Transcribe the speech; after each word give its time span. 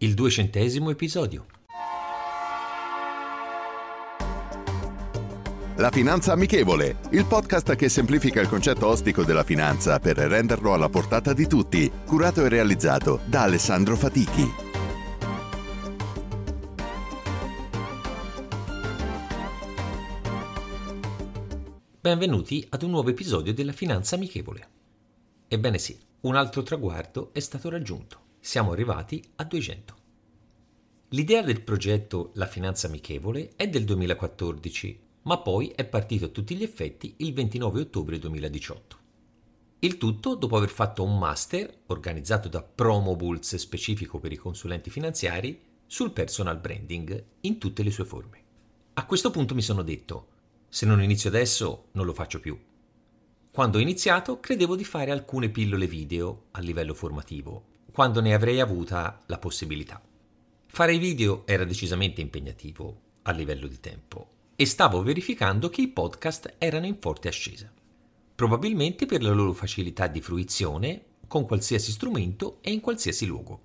Il 0.00 0.14
duecentesimo 0.14 0.90
episodio. 0.90 1.46
La 5.78 5.90
Finanza 5.90 6.30
Amichevole, 6.30 6.98
il 7.10 7.26
podcast 7.26 7.74
che 7.74 7.88
semplifica 7.88 8.40
il 8.40 8.46
concetto 8.46 8.86
ostico 8.86 9.24
della 9.24 9.42
finanza 9.42 9.98
per 9.98 10.16
renderlo 10.18 10.72
alla 10.72 10.88
portata 10.88 11.32
di 11.32 11.48
tutti, 11.48 11.90
curato 12.06 12.44
e 12.44 12.48
realizzato 12.48 13.22
da 13.24 13.42
Alessandro 13.42 13.96
Fatichi. 13.96 14.48
Benvenuti 22.00 22.64
ad 22.68 22.82
un 22.84 22.90
nuovo 22.90 23.10
episodio 23.10 23.52
della 23.52 23.72
Finanza 23.72 24.14
Amichevole. 24.14 24.68
Ebbene 25.48 25.78
sì, 25.78 25.98
un 26.20 26.36
altro 26.36 26.62
traguardo 26.62 27.30
è 27.32 27.40
stato 27.40 27.68
raggiunto. 27.68 28.26
Siamo 28.48 28.72
arrivati 28.72 29.22
a 29.36 29.44
200. 29.44 29.94
L'idea 31.08 31.42
del 31.42 31.60
progetto 31.60 32.30
La 32.36 32.46
Finanza 32.46 32.86
Amichevole 32.86 33.50
è 33.56 33.68
del 33.68 33.84
2014, 33.84 35.00
ma 35.24 35.36
poi 35.40 35.68
è 35.76 35.84
partito 35.84 36.24
a 36.24 36.28
tutti 36.28 36.56
gli 36.56 36.62
effetti 36.62 37.16
il 37.18 37.34
29 37.34 37.80
ottobre 37.82 38.18
2018. 38.18 38.98
Il 39.80 39.98
tutto 39.98 40.34
dopo 40.34 40.56
aver 40.56 40.70
fatto 40.70 41.04
un 41.04 41.18
master 41.18 41.80
organizzato 41.88 42.48
da 42.48 42.62
Promobulls 42.62 43.54
specifico 43.56 44.18
per 44.18 44.32
i 44.32 44.36
consulenti 44.36 44.88
finanziari 44.88 45.60
sul 45.84 46.12
personal 46.12 46.58
branding 46.58 47.22
in 47.42 47.58
tutte 47.58 47.82
le 47.82 47.90
sue 47.90 48.06
forme. 48.06 48.42
A 48.94 49.04
questo 49.04 49.30
punto 49.30 49.54
mi 49.54 49.60
sono 49.60 49.82
detto, 49.82 50.28
se 50.70 50.86
non 50.86 51.02
inizio 51.02 51.28
adesso 51.28 51.88
non 51.92 52.06
lo 52.06 52.14
faccio 52.14 52.40
più. 52.40 52.58
Quando 53.50 53.76
ho 53.76 53.82
iniziato 53.82 54.40
credevo 54.40 54.74
di 54.74 54.84
fare 54.84 55.10
alcune 55.10 55.50
pillole 55.50 55.86
video 55.86 56.44
a 56.52 56.60
livello 56.60 56.94
formativo, 56.94 57.76
quando 57.98 58.20
ne 58.20 58.32
avrei 58.32 58.60
avuta 58.60 59.24
la 59.26 59.38
possibilità. 59.38 60.00
Fare 60.68 60.94
i 60.94 60.98
video 60.98 61.44
era 61.48 61.64
decisamente 61.64 62.20
impegnativo 62.20 63.00
a 63.22 63.32
livello 63.32 63.66
di 63.66 63.80
tempo 63.80 64.28
e 64.54 64.66
stavo 64.66 65.02
verificando 65.02 65.68
che 65.68 65.80
i 65.80 65.88
podcast 65.88 66.54
erano 66.58 66.86
in 66.86 66.98
forte 67.00 67.26
ascesa, 67.26 67.68
probabilmente 68.36 69.04
per 69.04 69.20
la 69.20 69.32
loro 69.32 69.52
facilità 69.52 70.06
di 70.06 70.20
fruizione 70.20 71.06
con 71.26 71.44
qualsiasi 71.44 71.90
strumento 71.90 72.58
e 72.60 72.70
in 72.70 72.80
qualsiasi 72.80 73.26
luogo. 73.26 73.60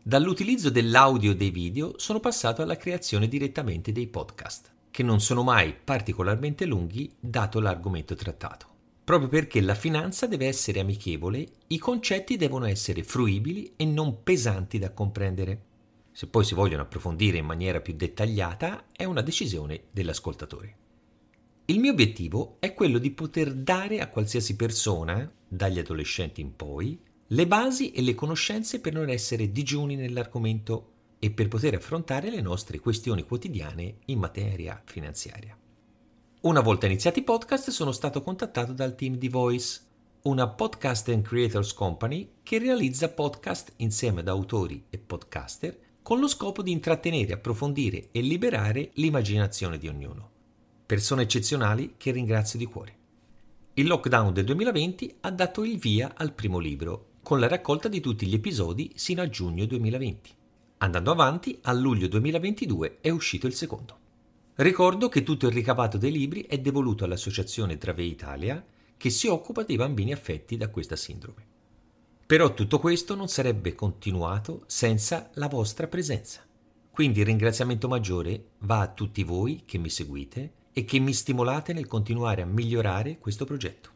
Dall'utilizzo 0.00 0.70
dell'audio 0.70 1.34
dei 1.34 1.50
video 1.50 1.94
sono 1.96 2.20
passato 2.20 2.62
alla 2.62 2.76
creazione 2.76 3.26
direttamente 3.26 3.90
dei 3.90 4.06
podcast, 4.06 4.70
che 4.92 5.02
non 5.02 5.20
sono 5.20 5.42
mai 5.42 5.74
particolarmente 5.74 6.66
lunghi 6.66 7.12
dato 7.18 7.58
l'argomento 7.58 8.14
trattato. 8.14 8.69
Proprio 9.10 9.28
perché 9.28 9.60
la 9.60 9.74
finanza 9.74 10.28
deve 10.28 10.46
essere 10.46 10.78
amichevole, 10.78 11.44
i 11.66 11.78
concetti 11.78 12.36
devono 12.36 12.66
essere 12.66 13.02
fruibili 13.02 13.72
e 13.74 13.84
non 13.84 14.22
pesanti 14.22 14.78
da 14.78 14.92
comprendere. 14.92 15.62
Se 16.12 16.28
poi 16.28 16.44
si 16.44 16.54
vogliono 16.54 16.82
approfondire 16.82 17.38
in 17.38 17.44
maniera 17.44 17.80
più 17.80 17.94
dettagliata, 17.94 18.84
è 18.92 19.02
una 19.02 19.20
decisione 19.20 19.86
dell'ascoltatore. 19.90 20.76
Il 21.64 21.80
mio 21.80 21.90
obiettivo 21.90 22.58
è 22.60 22.72
quello 22.72 22.98
di 22.98 23.10
poter 23.10 23.52
dare 23.52 23.98
a 23.98 24.06
qualsiasi 24.06 24.54
persona, 24.54 25.28
dagli 25.48 25.80
adolescenti 25.80 26.40
in 26.40 26.54
poi, 26.54 26.96
le 27.26 27.46
basi 27.48 27.90
e 27.90 28.02
le 28.02 28.14
conoscenze 28.14 28.78
per 28.78 28.92
non 28.92 29.08
essere 29.08 29.50
digiuni 29.50 29.96
nell'argomento 29.96 30.92
e 31.18 31.32
per 31.32 31.48
poter 31.48 31.74
affrontare 31.74 32.30
le 32.30 32.40
nostre 32.40 32.78
questioni 32.78 33.24
quotidiane 33.24 33.96
in 34.04 34.20
materia 34.20 34.80
finanziaria. 34.84 35.58
Una 36.42 36.62
volta 36.62 36.86
iniziati 36.86 37.18
i 37.18 37.22
podcast 37.22 37.68
sono 37.68 37.92
stato 37.92 38.22
contattato 38.22 38.72
dal 38.72 38.94
team 38.94 39.16
di 39.16 39.28
Voice, 39.28 39.78
una 40.22 40.48
podcast 40.48 41.10
and 41.10 41.22
creators 41.22 41.74
company 41.74 42.36
che 42.42 42.58
realizza 42.58 43.10
podcast 43.10 43.74
insieme 43.76 44.20
ad 44.20 44.28
autori 44.28 44.84
e 44.88 44.96
podcaster 44.96 45.78
con 46.00 46.18
lo 46.18 46.26
scopo 46.26 46.62
di 46.62 46.72
intrattenere, 46.72 47.34
approfondire 47.34 48.08
e 48.10 48.22
liberare 48.22 48.88
l'immaginazione 48.94 49.76
di 49.76 49.86
ognuno. 49.86 50.30
Persone 50.86 51.20
eccezionali 51.24 51.96
che 51.98 52.10
ringrazio 52.10 52.58
di 52.58 52.64
cuore. 52.64 52.96
Il 53.74 53.86
lockdown 53.86 54.32
del 54.32 54.46
2020 54.46 55.16
ha 55.20 55.30
dato 55.30 55.62
il 55.62 55.76
via 55.76 56.14
al 56.16 56.32
primo 56.32 56.58
libro, 56.58 57.08
con 57.22 57.38
la 57.38 57.48
raccolta 57.48 57.88
di 57.88 58.00
tutti 58.00 58.24
gli 58.24 58.34
episodi 58.34 58.92
sino 58.94 59.20
a 59.20 59.28
giugno 59.28 59.66
2020. 59.66 60.30
Andando 60.78 61.10
avanti, 61.10 61.58
a 61.64 61.72
luglio 61.74 62.08
2022 62.08 63.00
è 63.02 63.10
uscito 63.10 63.46
il 63.46 63.52
secondo. 63.52 63.99
Ricordo 64.56 65.08
che 65.08 65.22
tutto 65.22 65.46
il 65.46 65.52
ricavato 65.52 65.96
dei 65.96 66.12
libri 66.12 66.42
è 66.42 66.58
devoluto 66.58 67.04
all'Associazione 67.04 67.76
Drave 67.76 68.02
Italia 68.02 68.64
che 68.96 69.08
si 69.08 69.26
occupa 69.26 69.62
dei 69.62 69.76
bambini 69.76 70.12
affetti 70.12 70.56
da 70.56 70.68
questa 70.68 70.96
sindrome. 70.96 71.46
Però 72.26 72.52
tutto 72.52 72.78
questo 72.78 73.14
non 73.14 73.28
sarebbe 73.28 73.74
continuato 73.74 74.62
senza 74.66 75.30
la 75.34 75.48
vostra 75.48 75.86
presenza. 75.86 76.46
Quindi 76.90 77.20
il 77.20 77.26
ringraziamento 77.26 77.88
maggiore 77.88 78.50
va 78.58 78.80
a 78.80 78.88
tutti 78.88 79.22
voi 79.24 79.62
che 79.64 79.78
mi 79.78 79.88
seguite 79.88 80.52
e 80.72 80.84
che 80.84 80.98
mi 80.98 81.14
stimolate 81.14 81.72
nel 81.72 81.86
continuare 81.86 82.42
a 82.42 82.46
migliorare 82.46 83.18
questo 83.18 83.44
progetto. 83.44 83.90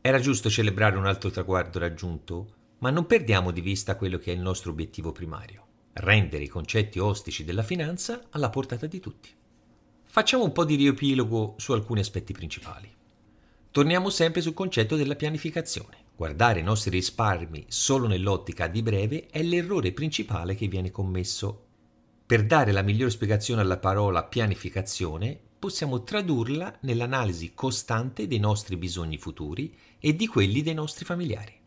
Era 0.00 0.20
giusto 0.20 0.48
celebrare 0.48 0.96
un 0.96 1.06
altro 1.06 1.30
traguardo 1.30 1.78
raggiunto, 1.78 2.54
ma 2.78 2.90
non 2.90 3.06
perdiamo 3.06 3.50
di 3.50 3.60
vista 3.60 3.96
quello 3.96 4.18
che 4.18 4.32
è 4.32 4.34
il 4.34 4.40
nostro 4.40 4.70
obiettivo 4.70 5.12
primario, 5.12 5.66
rendere 5.94 6.44
i 6.44 6.48
concetti 6.48 6.98
ostici 6.98 7.44
della 7.44 7.62
finanza 7.62 8.28
alla 8.30 8.50
portata 8.50 8.86
di 8.86 9.00
tutti. 9.00 9.28
Facciamo 10.14 10.44
un 10.44 10.52
po' 10.52 10.66
di 10.66 10.74
riepilogo 10.74 11.54
su 11.56 11.72
alcuni 11.72 12.00
aspetti 12.00 12.34
principali. 12.34 12.86
Torniamo 13.70 14.10
sempre 14.10 14.42
sul 14.42 14.52
concetto 14.52 14.94
della 14.94 15.16
pianificazione. 15.16 15.96
Guardare 16.14 16.60
i 16.60 16.62
nostri 16.62 16.90
risparmi 16.90 17.64
solo 17.68 18.06
nell'ottica 18.06 18.66
di 18.66 18.82
breve 18.82 19.28
è 19.30 19.42
l'errore 19.42 19.92
principale 19.92 20.54
che 20.54 20.68
viene 20.68 20.90
commesso. 20.90 21.64
Per 22.26 22.44
dare 22.44 22.72
la 22.72 22.82
migliore 22.82 23.10
spiegazione 23.10 23.62
alla 23.62 23.78
parola 23.78 24.22
pianificazione, 24.24 25.40
possiamo 25.58 26.04
tradurla 26.04 26.76
nell'analisi 26.80 27.54
costante 27.54 28.26
dei 28.26 28.38
nostri 28.38 28.76
bisogni 28.76 29.16
futuri 29.16 29.74
e 29.98 30.14
di 30.14 30.26
quelli 30.26 30.60
dei 30.60 30.74
nostri 30.74 31.06
familiari. 31.06 31.61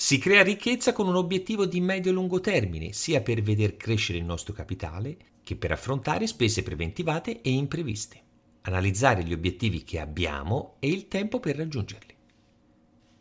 Si 0.00 0.18
crea 0.18 0.44
ricchezza 0.44 0.92
con 0.92 1.08
un 1.08 1.16
obiettivo 1.16 1.66
di 1.66 1.80
medio-lungo 1.80 2.38
termine, 2.38 2.92
sia 2.92 3.20
per 3.20 3.42
veder 3.42 3.76
crescere 3.76 4.18
il 4.18 4.24
nostro 4.24 4.52
capitale 4.52 5.16
che 5.42 5.56
per 5.56 5.72
affrontare 5.72 6.28
spese 6.28 6.62
preventivate 6.62 7.42
e 7.42 7.50
impreviste, 7.50 8.22
analizzare 8.62 9.24
gli 9.24 9.32
obiettivi 9.32 9.82
che 9.82 9.98
abbiamo 9.98 10.76
e 10.78 10.86
il 10.86 11.08
tempo 11.08 11.40
per 11.40 11.56
raggiungerli. 11.56 12.14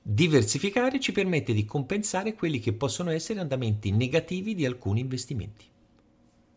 Diversificare 0.04 1.00
ci 1.00 1.12
permette 1.12 1.52
di 1.52 1.66
compensare 1.66 2.36
quelli 2.36 2.60
che 2.60 2.74
possono 2.74 3.10
essere 3.10 3.40
andamenti 3.40 3.90
negativi 3.90 4.54
di 4.54 4.64
alcuni 4.64 5.00
investimenti. 5.00 5.66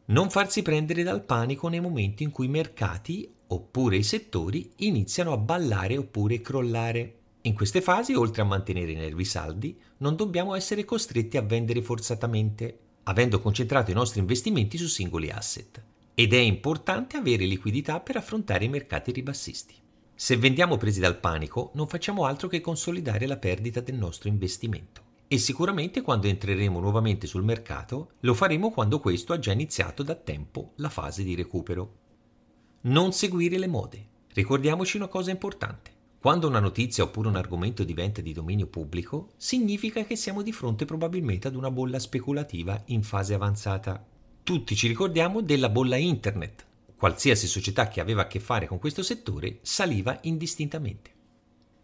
Non 0.05 0.29
farsi 0.29 0.61
prendere 0.61 1.03
dal 1.03 1.25
panico 1.25 1.69
nei 1.69 1.81
momenti 1.81 2.25
in 2.25 2.31
cui 2.31 2.45
i 2.45 2.51
mercati 2.51 3.27
oppure 3.47 3.97
i 3.97 4.03
settori 4.03 4.71
iniziano 4.77 5.33
a 5.33 5.39
ballare 5.39 5.97
oppure 5.97 6.43
crollare. 6.43 7.20
In 7.43 7.55
queste 7.55 7.81
fasi, 7.81 8.13
oltre 8.13 8.43
a 8.43 8.45
mantenere 8.45 8.93
i 8.93 8.97
nervi 8.97 9.25
saldi, 9.25 9.79
non 9.99 10.15
dobbiamo 10.15 10.55
essere 10.55 10.85
costretti 10.85 11.39
a 11.39 11.43
vendere 11.43 11.81
forzatamente, 11.81 12.79
avendo 13.05 13.41
concentrato 13.41 13.91
i 13.91 13.95
nostri 13.95 14.21
investimenti 14.21 14.77
su 14.77 14.87
singoli 14.87 15.31
asset. 15.31 15.83
Ed 16.13 16.35
è 16.35 16.39
importante 16.39 17.17
avere 17.17 17.47
liquidità 17.47 18.01
per 18.01 18.17
affrontare 18.17 18.67
i 18.67 18.69
mercati 18.69 19.11
ribassisti. 19.11 19.75
Se 20.15 20.37
vendiamo 20.37 20.77
presi 20.77 21.01
dal 21.01 21.19
panico, 21.19 21.71
non 21.75 21.89
facciamo 21.89 22.27
altro 22.27 22.47
che 22.47 22.61
consolidare 22.61 23.27
la 23.27 23.39
perdita 23.39 23.81
del 23.81 23.95
nostro 23.95 24.29
investimento. 24.29 25.09
E 25.27 25.39
sicuramente 25.39 26.03
quando 26.03 26.27
entreremo 26.27 26.79
nuovamente 26.79 27.27
sul 27.27 27.43
mercato, 27.43 28.11
lo 28.21 28.35
faremo 28.35 28.71
quando 28.71 28.99
questo 28.99 29.33
ha 29.33 29.39
già 29.39 29.53
iniziato 29.53 30.03
da 30.03 30.15
tempo 30.15 30.73
la 30.77 30.91
fase 30.91 31.23
di 31.23 31.35
recupero. 31.35 31.95
Non 32.83 33.15
seguire 33.15 33.57
le 33.57 33.67
mode. 33.67 34.09
Ricordiamoci 34.35 34.99
una 34.99 35.09
cosa 35.09 35.31
importante. 35.31 36.00
Quando 36.21 36.47
una 36.47 36.61
notizia 36.61 37.05
oppure 37.05 37.29
un 37.29 37.37
argomento 37.37 37.83
diventa 37.83 38.21
di 38.21 38.33
dominio 38.33 38.67
pubblico, 38.67 39.31
significa 39.37 40.05
che 40.05 40.17
siamo 40.17 40.43
di 40.43 40.53
fronte 40.53 40.85
probabilmente 40.85 41.49
ad 41.49 41.57
una 41.57 41.71
bolla 41.71 41.99
speculativa 41.99 42.81
in 42.87 43.03
fase 43.03 43.35
avanzata. 43.35 44.05
Tutti 44.43 44.77
ci 44.77 44.87
ricordiamo 44.87 45.41
della 45.41 45.69
bolla 45.69 45.97
internet, 45.97 46.69
Qualsiasi 47.01 47.47
società 47.47 47.89
che 47.89 48.03
aveva 48.03 48.21
a 48.21 48.27
che 48.27 48.41
fare 48.41 48.67
con 48.67 48.79
questo 48.79 49.03
settore 49.03 49.61
saliva 49.63 50.19
indistintamente. 50.25 51.11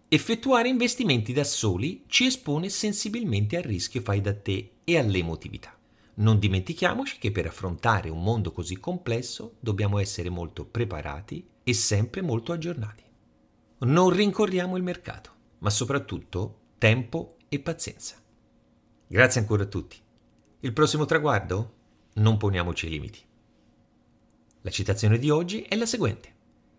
Effettuare 0.09 0.69
investimenti 0.69 1.33
da 1.33 1.43
soli 1.43 2.05
ci 2.07 2.27
espone 2.27 2.69
sensibilmente 2.69 3.57
al 3.57 3.63
rischio 3.63 4.03
fai 4.03 4.21
da 4.21 4.35
te 4.35 4.73
e 4.85 4.99
all'emotività. 4.99 5.75
Non 6.17 6.39
dimentichiamoci 6.39 7.17
che 7.17 7.33
per 7.33 7.47
affrontare 7.47 8.11
un 8.11 8.23
mondo 8.23 8.53
così 8.53 8.77
complesso 8.77 9.55
dobbiamo 9.59 9.99
essere 9.99 10.29
molto 10.29 10.67
preparati 10.67 11.43
e 11.65 11.73
sempre 11.73 12.21
molto 12.21 12.53
aggiornati. 12.53 13.06
Non 13.79 14.09
rincorriamo 14.09 14.79
il 14.79 14.83
mercato, 14.83 15.31
ma 15.59 15.69
soprattutto 15.69 16.61
tempo 16.79 17.37
e 17.51 17.61
pazienza. 17.61 18.17
Grazie 19.07 19.41
ancora 19.41 19.65
a 19.65 19.67
tutti. 19.67 19.99
Il 20.61 20.73
prossimo 20.73 21.05
traguardo? 21.05 21.75
Non 22.15 22.39
poniamoci 22.39 22.89
limiti. 22.89 23.21
La 24.63 24.71
citazione 24.71 25.19
di 25.19 25.29
oggi 25.29 25.61
è 25.63 25.77
la 25.77 25.85
seguente. 25.85 26.35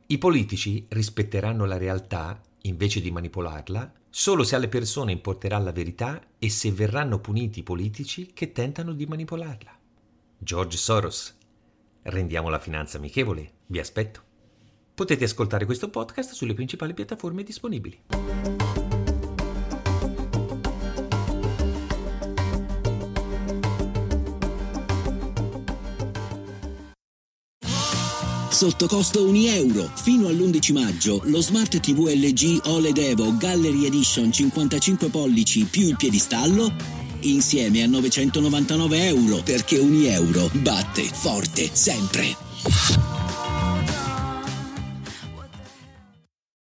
I 0.07 0.17
politici 0.17 0.87
rispetteranno 0.89 1.65
la 1.65 1.77
realtà 1.77 2.41
invece 2.63 2.99
di 2.99 3.11
manipolarla 3.11 3.93
solo 4.09 4.43
se 4.43 4.55
alle 4.55 4.67
persone 4.67 5.11
importerà 5.11 5.59
la 5.59 5.71
verità 5.71 6.19
e 6.39 6.49
se 6.49 6.71
verranno 6.71 7.19
puniti 7.19 7.59
i 7.59 7.63
politici 7.63 8.33
che 8.33 8.51
tentano 8.51 8.93
di 8.93 9.05
manipolarla. 9.05 9.77
George 10.39 10.77
Soros. 10.77 11.37
Rendiamo 12.01 12.49
la 12.49 12.59
finanza 12.59 12.97
amichevole. 12.97 13.51
Vi 13.67 13.79
aspetto. 13.79 14.26
Potete 14.97 15.25
ascoltare 15.25 15.65
questo 15.65 15.91
podcast 15.91 16.31
sulle 16.31 16.55
principali 16.55 16.95
piattaforme 16.95 17.43
disponibili. 17.43 17.99
Sotto 28.49 28.87
costo 28.87 29.27
1 29.27 29.37
euro. 29.49 29.87
Fino 29.97 30.29
all'11 30.29 30.73
maggio 30.73 31.21
lo 31.25 31.41
Smart 31.41 31.79
TV 31.79 32.07
LG 32.07 32.61
OLED 32.65 32.97
Evo 32.97 33.37
Gallery 33.37 33.85
Edition 33.85 34.31
55 34.31 35.09
pollici 35.09 35.65
più 35.65 35.89
il 35.89 35.95
piedistallo 35.95 36.73
insieme 37.19 37.83
a 37.83 37.85
999 37.85 39.05
euro 39.05 39.43
perché 39.43 39.77
1 39.77 40.07
euro 40.07 40.49
batte 40.53 41.03
forte 41.03 41.69
sempre. 41.71 43.16